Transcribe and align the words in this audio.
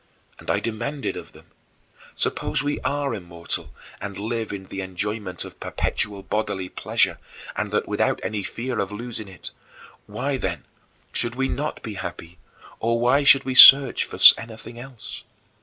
And 0.39 0.49
I 0.49 0.59
demanded 0.59 1.15
of 1.15 1.33
them: 1.33 1.45
"Suppose 2.15 2.63
we 2.63 2.79
are 2.79 3.13
immortal 3.13 3.71
and 4.01 4.17
live 4.17 4.51
in 4.51 4.65
the 4.65 4.81
enjoyment 4.81 5.45
of 5.45 5.59
perpetual 5.59 6.23
bodily 6.23 6.69
pleasure, 6.69 7.19
and 7.55 7.69
that 7.69 7.87
without 7.87 8.19
any 8.23 8.41
fear 8.41 8.79
of 8.79 8.91
losing 8.91 9.27
it 9.27 9.51
why, 10.07 10.37
then, 10.37 10.65
should 11.13 11.35
we 11.35 11.47
not 11.49 11.83
be 11.83 11.93
happy, 11.93 12.39
or 12.79 12.99
why 12.99 13.21
should 13.23 13.43
we 13.43 13.53
search 13.53 14.03
for 14.03 14.17
anything 14.39 14.79
else?" 14.79 15.21